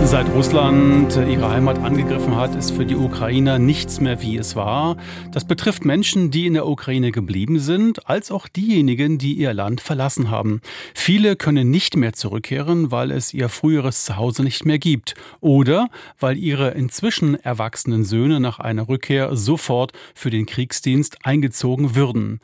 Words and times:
Seit 0.00 0.28
Russland 0.30 1.16
ihre 1.16 1.50
Heimat 1.50 1.78
angegriffen 1.78 2.36
hat, 2.36 2.54
ist 2.54 2.72
für 2.72 2.84
die 2.84 2.96
Ukrainer 2.96 3.58
nichts 3.58 4.00
mehr 4.00 4.20
wie 4.20 4.36
es 4.36 4.56
war. 4.56 4.96
Das 5.30 5.46
betrifft 5.46 5.84
Menschen, 5.84 6.30
die 6.30 6.46
in 6.46 6.54
der 6.54 6.66
Ukraine 6.66 7.12
geblieben 7.12 7.58
sind, 7.60 8.08
als 8.08 8.30
auch 8.30 8.48
diejenigen, 8.48 9.18
die 9.18 9.34
ihr 9.34 9.54
Land 9.54 9.80
verlassen 9.80 10.30
haben. 10.30 10.60
Viele 10.92 11.36
können 11.36 11.70
nicht 11.70 11.96
mehr 11.96 12.12
zurückkehren, 12.12 12.90
weil 12.90 13.10
es 13.10 13.32
ihr 13.32 13.48
früheres 13.48 14.04
Zuhause 14.04 14.42
nicht 14.42 14.64
mehr 14.64 14.78
gibt 14.78 15.14
oder 15.40 15.88
weil 16.18 16.36
ihre 16.36 16.72
inzwischen 16.72 17.36
erwachsenen 17.36 18.04
Söhne 18.04 18.40
nach 18.40 18.58
einer 18.58 18.88
Rückkehr 18.88 19.36
sofort 19.36 19.92
für 20.14 20.30
den 20.30 20.46
Kriegsdienst 20.46 21.24
eingezogen 21.24 21.94
würden. 21.94 22.40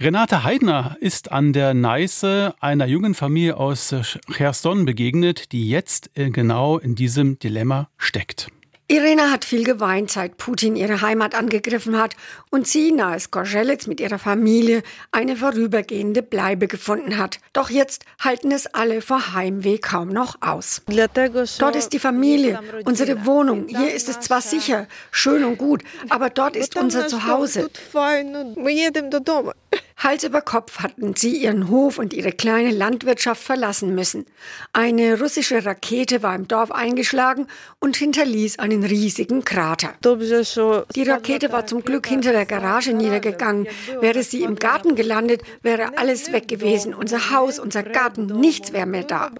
Renate 0.00 0.44
Heidner 0.44 0.96
ist 1.00 1.32
an 1.32 1.52
der 1.52 1.74
Neiße 1.74 2.54
einer 2.60 2.86
jungen 2.86 3.14
Familie 3.14 3.56
aus 3.56 3.94
Cherson 4.30 4.84
begegnet, 4.84 5.52
die 5.52 5.68
jetzt 5.68 6.10
äh, 6.14 6.30
genau 6.30 6.78
in 6.78 6.87
diesem 6.94 7.38
Dilemma 7.38 7.88
steckt. 7.96 8.48
Irena 8.90 9.30
hat 9.30 9.44
viel 9.44 9.64
geweint, 9.64 10.10
seit 10.10 10.38
Putin 10.38 10.74
ihre 10.74 11.02
Heimat 11.02 11.34
angegriffen 11.34 11.98
hat 11.98 12.16
und 12.48 12.66
sie 12.66 12.90
nahe 12.90 13.20
Skorzelitz 13.20 13.86
mit 13.86 14.00
ihrer 14.00 14.18
Familie 14.18 14.82
eine 15.12 15.36
vorübergehende 15.36 16.22
Bleibe 16.22 16.68
gefunden 16.68 17.18
hat. 17.18 17.38
Doch 17.52 17.68
jetzt 17.68 18.06
halten 18.18 18.50
es 18.50 18.66
alle 18.66 19.02
vor 19.02 19.34
Heimweh 19.34 19.76
kaum 19.76 20.08
noch 20.08 20.40
aus. 20.40 20.80
Dort 21.58 21.76
ist 21.76 21.92
die 21.92 21.98
Familie, 21.98 22.60
unsere 22.86 23.26
Wohnung. 23.26 23.68
Hier 23.68 23.92
ist 23.92 24.08
es 24.08 24.20
zwar 24.20 24.40
sicher, 24.40 24.88
schön 25.10 25.44
und 25.44 25.58
gut, 25.58 25.82
aber 26.08 26.30
dort 26.30 26.56
ist 26.56 26.74
unser 26.76 27.08
Zuhause. 27.08 27.68
Hals 30.08 30.24
über 30.24 30.40
Kopf 30.40 30.78
hatten 30.78 31.14
sie 31.16 31.36
ihren 31.36 31.68
Hof 31.68 31.98
und 31.98 32.14
ihre 32.14 32.32
kleine 32.32 32.70
Landwirtschaft 32.70 33.42
verlassen 33.42 33.94
müssen. 33.94 34.24
Eine 34.72 35.20
russische 35.20 35.66
Rakete 35.66 36.22
war 36.22 36.34
im 36.34 36.48
Dorf 36.48 36.70
eingeschlagen 36.70 37.46
und 37.78 37.94
hinterließ 37.98 38.58
einen 38.58 38.84
riesigen 38.84 39.44
Krater. 39.44 39.92
Die 40.02 41.02
Rakete 41.02 41.52
war 41.52 41.66
zum 41.66 41.84
Glück 41.84 42.06
hinter 42.06 42.32
der 42.32 42.46
Garage 42.46 42.94
niedergegangen. 42.94 43.68
Wäre 44.00 44.22
sie 44.22 44.44
im 44.44 44.56
Garten 44.56 44.94
gelandet, 44.94 45.42
wäre 45.60 45.98
alles 45.98 46.32
weg 46.32 46.48
gewesen. 46.48 46.94
Unser 46.94 47.30
Haus, 47.30 47.58
unser 47.58 47.82
Garten, 47.82 48.28
nichts 48.28 48.72
wäre 48.72 48.86
mehr 48.86 49.04
da. 49.04 49.30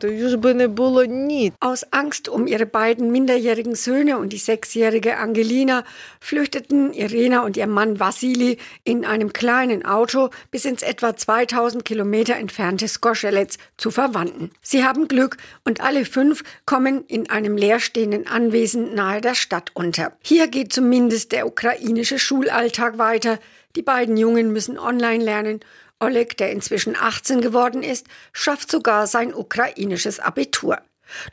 Aus 1.61 1.92
Angst 1.94 2.28
um 2.28 2.46
ihre 2.46 2.66
beiden 2.66 3.11
minderjährigen 3.11 3.74
Söhne 3.74 4.19
und 4.19 4.34
die 4.34 4.36
sechsjährige 4.36 5.16
Angelina 5.16 5.84
flüchteten 6.20 6.92
Irena 6.92 7.41
und 7.41 7.56
ihr 7.56 7.66
Mann 7.66 7.98
Vassili 7.98 8.58
in 8.84 9.06
einem 9.06 9.33
kleinen 9.33 9.86
Auto 9.86 10.28
bis 10.50 10.58
ins 10.64 10.83
etwa 10.83 11.17
2000 11.17 11.84
Kilometer 11.84 12.37
entfernte 12.37 12.89
Skoschelets 12.89 13.59
zu 13.77 13.91
Verwandten. 13.91 14.51
Sie 14.62 14.84
haben 14.84 15.09
Glück 15.09 15.37
und 15.64 15.81
alle 15.81 16.05
fünf 16.05 16.42
kommen 16.67 17.05
in 17.06 17.31
einem 17.31 17.56
leerstehenden 17.56 18.27
Anwesen 18.27 18.95
nahe 18.95 19.20
der 19.20 19.34
Stadt 19.34 19.70
unter. 19.75 20.12
Hier 20.23 20.48
geht 20.48 20.73
zumindest 20.73 21.33
der 21.33 21.47
ukrainische 21.47 22.19
Schulalltag 22.19 22.98
weiter. 22.98 23.39
Die 23.77 23.83
beiden 23.83 24.17
Jungen 24.17 24.53
müssen 24.53 24.79
online 24.79 25.23
lernen 25.23 25.61
Oleg, 26.01 26.36
der 26.36 26.53
inzwischen 26.53 26.97
18 26.97 27.41
geworden 27.41 27.83
ist, 27.83 28.06
schafft 28.33 28.70
sogar 28.70 29.06
sein 29.09 29.34
ukrainisches 29.34 30.20
Abitur. 30.20 30.79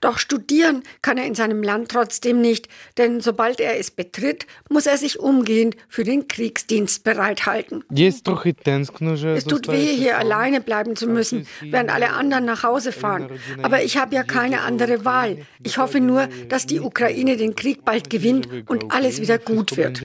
Doch 0.02 0.18
studieren 0.18 0.84
kann 1.02 1.18
er 1.18 1.26
in 1.26 1.36
seinem 1.36 1.64
Land 1.64 1.90
trotzdem 1.92 2.42
nicht, 2.42 2.68
denn 2.98 3.22
sobald 3.22 3.60
er 3.60 3.80
es 3.80 3.92
betritt, 3.92 4.46
muss 4.70 4.86
er 4.86 4.98
sich 4.98 5.20
umgehend 5.20 5.76
für 5.88 6.04
den 6.04 6.28
Kriegsdienst 6.28 7.04
bereithalten. 7.04 7.84
Es 9.38 9.46
tut 9.46 9.68
weh, 9.68 9.96
hier 9.96 10.18
alleine 10.18 10.62
bleiben 10.62 10.96
zu 10.96 11.08
müssen, 11.08 11.48
während 11.62 11.90
alle 11.92 12.12
anderen 12.12 12.46
nach 12.46 12.64
Hause 12.64 12.92
fahren. 12.92 13.30
Aber 13.62 13.84
ich 13.84 13.98
habe 13.98 14.16
ja 14.16 14.24
keine 14.24 14.62
andere 14.62 15.06
Wahl. 15.06 15.40
Ich 15.64 15.78
hoffe 15.78 16.00
nur, 16.00 16.28
dass 16.50 16.66
die 16.66 16.80
Ukraine 16.80 17.38
den 17.38 17.56
Krieg 17.56 17.84
bald 17.86 18.10
gewinnt 18.10 18.48
und 18.68 18.92
alles 18.92 19.22
wieder 19.22 19.38
gut 19.38 19.78
wird. 19.78 20.04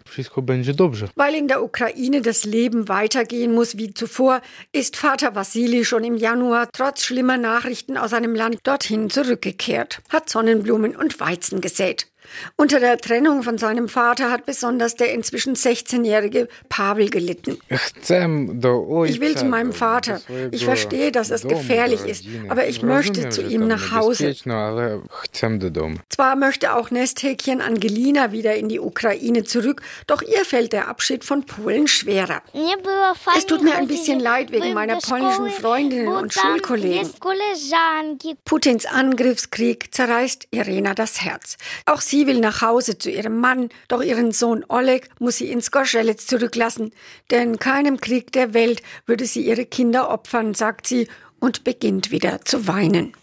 Weil 1.15 1.35
in 1.35 1.49
der 1.49 1.63
Ukraine 1.63 2.23
das 2.23 2.45
Leben 2.45 2.89
weitergehen 2.89 3.53
muss 3.53 3.77
wie 3.77 3.95
zuvor, 3.95 4.41
ist 4.73 4.97
Vater 4.97 5.35
Vassili 5.35 5.85
schon 5.85 6.05
im 6.05 6.17
Januar 6.17 6.69
trotz 6.73 7.05
schlimmer 7.05 7.37
Nachrichten 7.37 7.97
aus 7.97 8.11
seinem 8.11 8.35
Land 8.35 8.59
dorthin 8.65 9.11
zurückgekehrt 9.11 9.60
zurückgekehrt, 9.61 10.01
hat 10.09 10.29
Sonnenblumen 10.31 10.97
und 10.97 11.21
Weizen 11.21 11.61
gesät. 11.61 12.07
Unter 12.57 12.81
der 12.81 12.99
Trennung 12.99 13.43
von 13.43 13.59
seinem 13.59 13.89
Vater 13.89 14.31
hat 14.31 14.47
besonders 14.47 14.95
der 14.97 15.13
inzwischen 15.13 15.55
16-jährige 15.55 16.49
Pavel 16.69 17.11
gelitten. 17.11 17.59
Ich 17.71 19.21
will 19.21 19.37
zu 19.37 19.45
meinem 19.45 19.73
Vater. 19.73 20.21
Ich 20.51 20.65
verstehe, 20.65 21.13
dass 21.13 21.31
es 21.31 21.43
gefährlich 21.43 22.05
ist, 22.05 22.25
aber 22.49 22.67
ich 22.67 22.83
möchte 22.83 23.29
zu 23.31 23.43
ihm 23.43 23.67
nach 23.67 23.93
Hause. 23.93 24.35
Zwar 26.09 26.37
möchte 26.37 26.75
auch 26.75 26.91
Nesthäkchen 26.91 27.61
Angelina 27.61 28.33
wieder 28.33 28.55
in 28.55 28.69
die 28.69 28.81
Ukraine 28.81 29.45
zurück, 29.45 29.83
doch 30.07 30.23
ihr 30.23 30.45
fällt 30.45 30.73
der 30.73 30.89
Abschied 30.89 31.25
von 31.25 31.45
Polen 31.45 31.89
schwerer. 31.89 32.43
Es 33.37 33.47
tut 33.47 33.63
mir 33.63 33.77
ein 33.77 33.89
bisschen 33.89 34.21
leid 34.21 34.53
wegen 34.53 34.73
meiner 34.75 34.99
polnischen 34.99 35.51
Freundinnen 35.51 36.09
und 36.09 36.33
Schulkollegen. 36.33 37.11
Putins 38.45 38.87
Angriffskrieg 38.87 39.95
zerreißt 39.95 40.49
Irena 40.51 40.95
das 40.95 41.23
Herz. 41.23 41.57
Auch 41.87 42.01
sie 42.01 42.20
Sie 42.21 42.27
will 42.27 42.41
nach 42.41 42.61
Hause 42.61 42.99
zu 42.99 43.11
ihrem 43.11 43.41
Mann, 43.41 43.71
doch 43.89 44.03
ihren 44.03 44.31
Sohn 44.31 44.63
Oleg 44.69 45.09
muss 45.21 45.39
sie 45.39 45.51
in 45.51 45.63
Skoschelitz 45.63 46.27
zurücklassen, 46.27 46.93
denn 47.31 47.59
keinem 47.59 47.99
Krieg 47.99 48.31
der 48.33 48.53
Welt 48.53 48.83
würde 49.07 49.25
sie 49.25 49.41
ihre 49.41 49.65
Kinder 49.65 50.11
opfern, 50.11 50.53
sagt 50.53 50.87
sie 50.87 51.09
und 51.39 51.65
beginnt 51.65 52.11
wieder 52.11 52.45
zu 52.45 52.67
weinen. 52.67 53.15